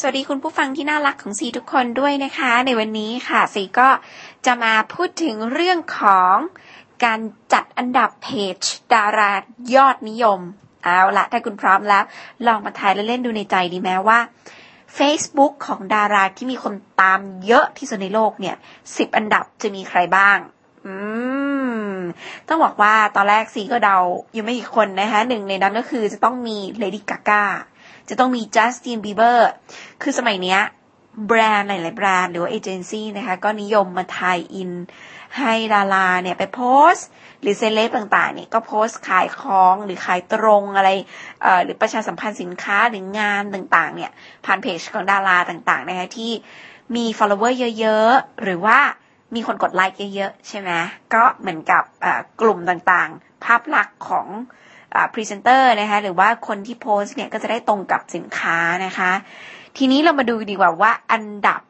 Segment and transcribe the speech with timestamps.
[0.00, 3.88] สวัสดีคุณผู้ฟังที่น่ารักของซีทุกคนด้วยนะคะ ในวันนี้ค่ะซีก็
[4.46, 6.36] จะมาพูดถึงเรื่องของ
[7.04, 7.20] การ
[7.52, 8.60] จัดอันดับเพจ
[8.92, 9.32] ดารา
[9.74, 10.40] ยอดนิยม
[10.84, 12.04] เอาละถ้าคุณพร้อมแล้ว
[12.46, 14.20] ลองมาทายเล่นๆดูในใจดีไหมว่า
[14.98, 18.56] Facebook ของดาราที่มีคนตามเยอะที่สุดในโลกเนี่ย
[18.96, 20.38] สิบอันดับจะมีใครบ้าง
[20.86, 20.94] อื
[21.96, 21.96] ม
[22.48, 23.98] ต้องบอกว่าตอนแรกซีก็เดา
[24.32, 27.44] อยู่ไม่กี่คนนะคะหนึ่งในนั้นก็คือจะต้องมีเลดี้กาก้า
[28.08, 29.50] จะต้องมีจัสตินบีเบอร์
[30.02, 30.60] คือสมัยเนี้ย
[31.26, 34.70] แบรนด์หลาย ๆ แบรนด์หรือว่าเอเจนซี่นะคะ ก็นิยมมา tie-in
[35.38, 37.06] ให้ดาราเนี่ยไปโพสต์
[37.40, 40.90] หรือเซเลบต่าง ๆ เนี่ยก็โพสต์ขายของหรือขายตรงอะไร
[41.42, 44.10] เอ่อหรือประชาสัมพันธ์สินค้าหรืองานต่าง ๆ เนี่ย
[44.44, 46.32] ผ่านเพจของดาราต่าง ๆ นะคะที่
[46.96, 48.78] มี follower เยอะ ๆ หรือว่า
[49.34, 50.70] มีคนกดไลค์เยอะ ๆ ใช่ไหม
[51.14, 51.82] ก็เหมือนกับ
[52.40, 54.26] กลุ่มต่าง ๆ ภาพลักษณ์ของ
[55.12, 59.12] พรีเซนเตอร์นะคะหรือว่าคนที่โพสต์เนี่ยก็จะได้ตรงกับสินค้านะคะ
[59.76, 61.60] ทีนี้เรามาดูดีกว่าว่าอันดับ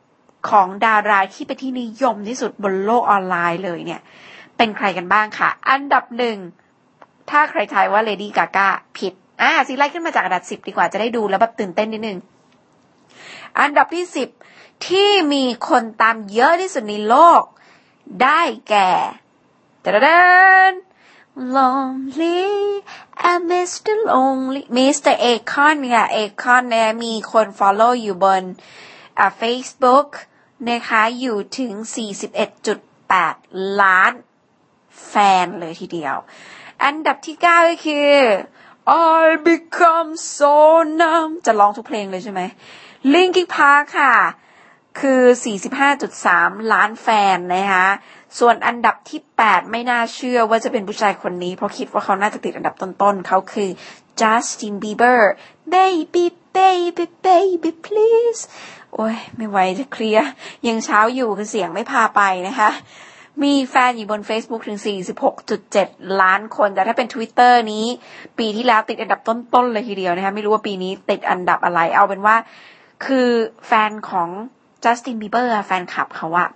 [0.50, 4.00] ของดาราที่เป็นที่นิยมที่สุดบนโลกออนไลน์เลยเนี่ย
[4.56, 6.36] เป็นใครกันบ้างค่ะ อันดับหนึ่ง
[7.30, 12.18] ถ้าใครทายว่าเลดี้กากาผิดอ่าซีไล่ขึ้นมาจากอันดับสิบดีกว่าจะได้ดูแล้วแบบตื่นเต้นนิดนึง
[13.60, 14.28] อันดับที่สิบ
[14.88, 17.42] ที่มีคนตามเยอะที่สุดในโลก
[18.22, 18.90] ได้แก่
[19.84, 20.08] ดด
[20.70, 20.72] น
[21.54, 22.82] Lonely
[23.30, 23.94] and Mr.
[24.10, 25.14] Lonely Mr.
[25.30, 28.42] Akon ค่ะ Akon เนี่ยมีคน follow อยู่บน
[29.40, 30.08] Facebook
[30.68, 31.72] นะคะอยู่ถึง
[32.96, 34.12] 41.8 ล้าน
[35.08, 36.16] แฟนเลยทีเดียว
[36.84, 38.10] อันดับที่ 9 ก็คือ
[38.88, 40.56] I become so
[41.00, 42.40] numb จะร้องทุกเพลงเลยใช่ไหม
[43.12, 44.14] Linkin Park ค่ะ
[44.98, 45.22] คือ
[45.96, 47.88] 45.3 ล้านแฟนนะคะ
[48.38, 53.68] ส่วนอันดับที่ 8 ไม่น่าเชื่อว่าจะเป็นผู้ชายคนนี้ เพราะคิดว่าเขาน่าจะติดอันดับต้นๆ เขาคือ
[54.20, 55.20] Justin Bieber
[55.74, 56.24] baby
[56.56, 58.42] baby baby please
[58.94, 60.26] โอ้ย ไม่ไหวจะเคลียร์
[60.66, 62.70] ยังเช้าอยู่คือเสียงไม่พาไปนะคะ
[63.42, 64.78] มีแฟนอยู่บน Facebook ถึง
[65.48, 67.86] 46.7 ล้านคน แต่ถ้าเป็น Twitter นี้
[68.38, 72.36] ปีที่แล้วติดอันดับต้นๆเลยทีเดียวนะคะ ไม่รู้ว่าปีนี้ติดอันดับอะไร เอาเป็นว่า
[73.06, 73.28] คือ
[73.66, 74.28] แฟนของ
[74.86, 76.48] Justin Bieber แฟนคลับเขาอะ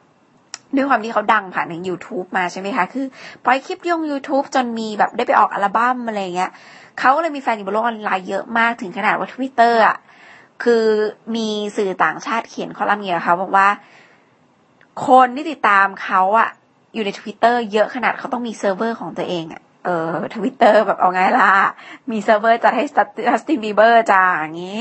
[0.77, 3.07] ด้วยความที่เขาดังผ่านทาง YouTube มาใช่ไหมคะ คือ
[3.45, 6.51] ปล่อยคลิปลง YouTube จนมีแบบได้ไปออกอัลบั้มอะไรเงี้ย
[6.99, 9.97] เขาก็เลยมีแฟนอยู่บนโลกออนไลน์เยอะมากถึงขนาดว่า Twitter อะ
[10.63, 10.85] คือ
[11.37, 13.69] มีสื่อต่างชาติเขียนคอลัมน์เงี้ยเขาบอกว่า
[15.07, 16.49] คนที่ติดตามเขาอะ
[16.95, 21.53] อยู่ใน Twitter เยอะขนาดเขาต้องมีเซิร์ฟเวอร์ของตัวเองอะเออทวิตเตอร์แบบเอาไงล่ะ
[22.11, 24.81] มีเซิร์ฟเวอร์จัดให้จัสตินบีเบอร์จ้าอย่างนี้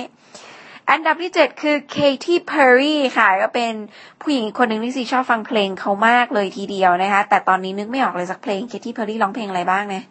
[0.91, 3.73] อันดับที่เจ็ดคือ Katy Perry ค่ะ ก็เป็น
[4.21, 10.05] ผู้หญิงคนหนึ่งที่ซีชอบฟังเพลงเขามากเลยทีเดียวนะคะ แต่ตอนนี้นึกไม่ออกเลยสักเพลง Katy Perry ร้องเพลงอะไรบ้างเนี่ย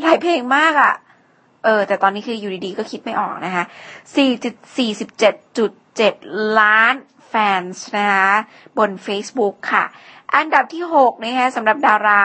[0.00, 0.94] หลายเพลงมากอะ่ะ
[1.64, 3.64] เออ แต่ตอนนี้คืออยู่ดีๆ ก็คิดไม่ออกนะคะ
[5.36, 6.94] 4.47.7 ล้าน
[7.28, 7.62] แฟน
[7.96, 8.30] นะคะ
[8.78, 9.84] บน Facebook ค่ะ
[10.36, 12.22] อันดับที่ 6 นะคะสำหรับดารา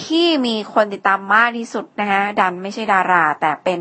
[0.00, 3.80] ที่มีคนติดตามมากที่สุดนะคะดันไม่ใช่ดารา แต่เป็น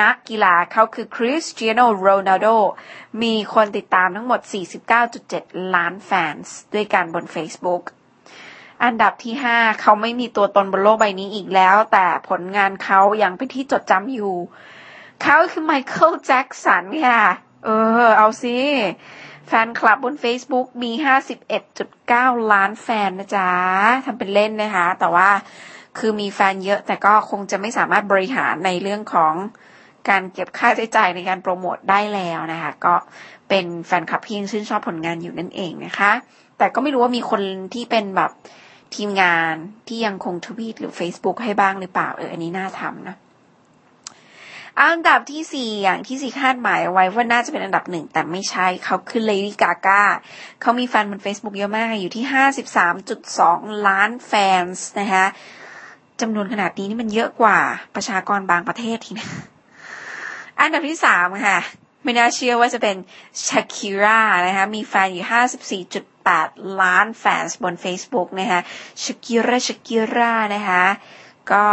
[0.00, 2.46] นักกีฬาเขาคือคริสเตียโนโรนัลโด
[3.22, 4.40] มีคนติดตามทั้งหมด
[5.06, 6.34] 49.7 ล้านแฟน
[6.74, 7.82] ด้วยกันบน Facebook
[8.84, 14.34] อันดับที่ 5 เขาไม่มีตัวตนบนโลกใบนี้อีกแล้ว แต่ผลงานเขายังเป็นที่จดจำอยู่
[15.22, 17.22] เขาคือไมเคิลแจ็กสันค่ะ
[17.64, 17.68] เอ
[18.06, 18.56] อ เอาสิ
[19.48, 20.92] แฟนคลับบน Facebook มี
[21.72, 23.50] 51.9 ล้านแฟนนะจ๊ะ
[24.04, 25.28] ทำเป็นเล่นนะคะ แต่ว่า
[25.98, 29.34] คือมีแฟนเยอะ แต่ก็คงจะไม่สามารถบริหารในเรื่องของ
[30.08, 32.94] การเก็บค่าใช้จ่ายในการโปรโมทได้แล้วนะคะ ก็
[33.48, 36.12] เป็นแฟนคลับที่ยังชื่นชอบผลงานอยู่นั่นเองนะคะ
[36.58, 37.42] แต่ก็ไม่รู้ว่ามีคน
[37.74, 38.30] ที่เป็นแบบ
[38.94, 39.54] ทีมงาน
[39.88, 43.16] ที่ยังคงทวีตหรือ Facebook ให้บ้างหรือเปล่าเอออันนี้น่าทำนะ
[44.80, 50.02] อันดับที่สี่อย่างที่ซีคาดหมายไว้ว่าน่าจะเป็นอันดับหนึ่งแต่ไม่ใช่เขาคือเลดี้กากา
[50.60, 54.62] เขามีแฟนบน Facebook เยอะมากอยู่ที่ห้าสิบสามจุดสองล้านแฟน
[55.00, 55.24] นะคะ
[56.20, 57.58] จำนวนขนาดนี้นี่มันเยอะกว่า
[57.94, 59.28] ประชากรบางประเทศทีนะ
[60.60, 61.58] อันดับที่สามค่ะ
[62.04, 62.96] ไม่น่าเชื่อว่าจะเป็น
[63.46, 66.48] ชาคิร่านะคะมีแฟนอยู่ห้าสิบสี่จุดแปด
[66.80, 68.60] ล้านแฟนบน Facebook นะคะ
[69.02, 70.84] ชาคิร่าชาคิร่านะคะ
[71.50, 71.64] ก็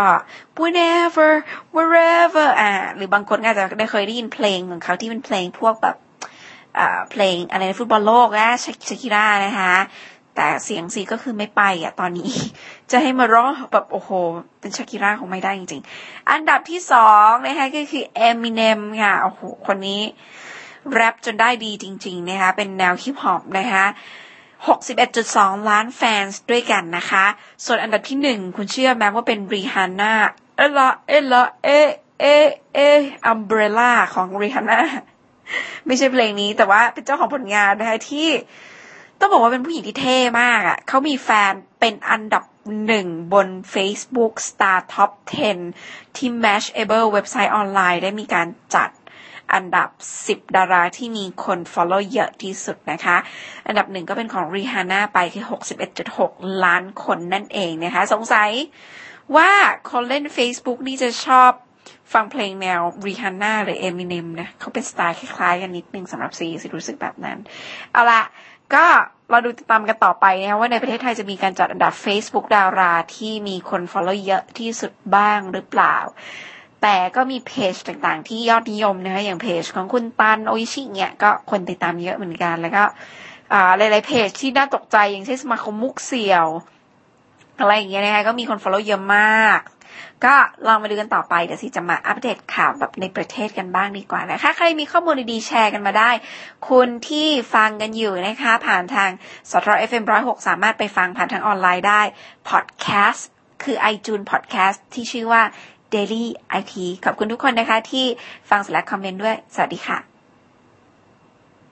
[0.62, 1.32] whenever
[1.76, 5.96] wherever อ่าหรือบางคนอาจจะได้เคยได้ยินเพลงของเขาที่เป็นเพลงพวกแบบ
[6.78, 9.74] อ่าเพลงอะไรในฟุตบอลโลกนะชาคิร่านะคะ
[10.36, 12.32] แต่เสียงสีก็คือไม่ไปอะตอนนี้
[12.92, 14.10] จะให้มาร้องแบบโอ้โห
[14.60, 20.02] เป็นชาคิร่าคงไม่ได้จริงๆ อันดับที่สองนะคะก็คือ Eminem ค่ะโอ้โหคนนี้
[20.94, 23.86] แรปจนได้ดีจริง ๆ นะคะเป็นแนวฮิปฮอปนะคะ
[24.98, 27.26] 61.2 ล้านแฟนด้วยกันนะคะ
[27.66, 30.14] ส่วนอันดับที่หนึ่งคุณเชื่อไหมว่าเป็นรีฮาน่า
[30.58, 31.70] เอละเอละเอ
[32.22, 32.26] เอ
[32.74, 32.80] เอ
[33.26, 34.80] อัมเบรล่าของรีฮาน่า
[35.86, 38.28] ไม่ใช่เพลงนี้แต่ว่าเป็นเจ้าของผลงานนะคะที่
[39.20, 42.44] ต้องบอกว่าเป็นผู้หญิงที่เท่มากอะ่ะเขามีแฟนเป็นอันดับ
[42.88, 45.12] หนึ่งบน Facebook Star Top
[45.66, 48.90] 10 ที่ Mashable เว็บไซต์ออนไลน์ได้มีการจัด
[49.54, 49.90] อันดับ
[50.28, 53.18] 10 ดาราที่มีคน follow เยอะที่สุดนะคะ
[53.68, 55.46] อันดับหนึ่งก็เป็นของ Rihanna ไปคือ
[56.04, 58.52] 61.6 ล้านคนนั่นเองนะคะ สงสัย
[59.36, 59.50] ว่า
[59.90, 61.52] คนเล่น Facebook นี่จะชอบ
[62.14, 67.38] ฟังเพลงแนว Rihanna หรือ Eminem นะเขาเป็นสไตล์คล้ายๆกันนิดนึงสำหรับซีสิรู้สึกแบบนั้น
[67.92, 68.24] เอาละ
[68.74, 68.86] ก็
[69.30, 75.96] เราดูติดตามกันต่อไปนะว่าในประเทศไทยจะมีการจัดอันดับ Facebook ดาราที่มีคน follow เยอะที่สุดบ้างหรือเปล่า
[76.82, 82.84] แต่ก็มีเพจต่างๆ ที่ยอดนิยมนะคะอย่างเพจของคุณตันโออิชิเนี่ยก็คนติดตามเยอะเหมือนกัน แล้วก็
[83.78, 86.48] หลายๆเพจที่น่าตกใจอย่างเช่นสมาคมมุกเสี่ยว
[87.60, 89.60] อะไรอย่างเงี้ยนะคะก็มีคน follow เยอะมาก
[90.26, 90.36] ก็
[90.68, 96.12] ลองมาดูกันต่อไป เดี๋ยวสิจะมาอัปเดตข่าวแบบในประเทศกันบ้างดีกว่านะคะใครมีข้อมูลดีๆแชร์กันมาได้
[96.70, 99.10] คุณที่ฟังกันอยู่นะคะ ผ่านทาง
[99.52, 102.02] สตร FM 106สามารถไปฟังผ่านทางออนไลน์ได้
[102.50, 103.28] พอดแคสต์
[103.64, 105.44] คือ iTunes Podcast ที่ชื่อว่า
[105.94, 106.24] Daily
[106.60, 106.74] IT
[107.06, 108.06] ขอบคุณทุกคนนะคะที่
[108.50, 110.09] ฟังสและคอมเมนต์ด้วย สวัสดีค่ะ